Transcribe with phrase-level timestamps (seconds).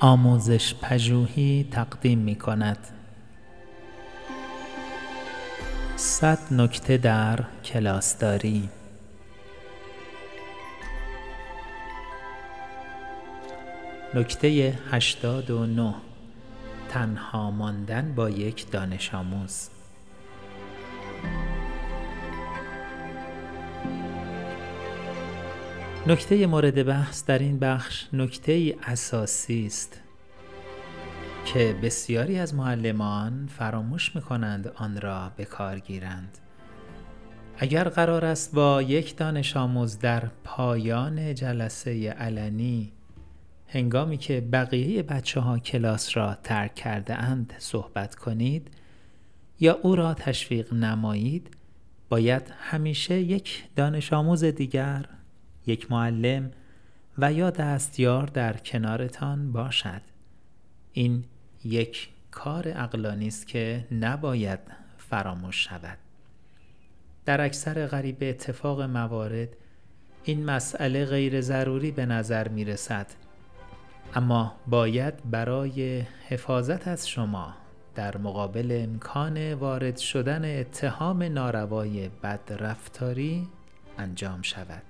[0.00, 2.78] آموزش پژوهی تقدیم می کند
[5.96, 8.68] صد نکته در کلاسداری
[14.14, 15.94] نکته هشتاد و نه.
[16.88, 19.68] تنها ماندن با یک دانش آموز.
[26.06, 30.00] نکته مورد بحث در این بخش نکته ای اساسی است
[31.44, 36.38] که بسیاری از معلمان فراموش می کنند آن را به کار گیرند.
[37.58, 42.92] اگر قرار است با یک دانش آموز در پایان جلسه علنی
[43.66, 48.70] هنگامی که بقیه بچه ها کلاس را ترک کرده اند صحبت کنید
[49.60, 51.56] یا او را تشویق نمایید
[52.08, 55.04] باید همیشه یک دانش آموز دیگر
[55.68, 56.50] یک معلم
[57.18, 60.00] و یا دستیار در کنارتان باشد.
[60.92, 61.24] این
[61.64, 64.60] یک کار عقلانی است که نباید
[64.98, 65.98] فراموش شود.
[67.24, 69.48] در اکثر غریب اتفاق موارد
[70.24, 73.06] این مسئله غیر ضروری به نظر می رسد
[74.14, 77.54] اما باید برای حفاظت از شما
[77.94, 83.48] در مقابل امکان وارد شدن اتهام ناروای بدرفتاری
[83.98, 84.82] انجام شود.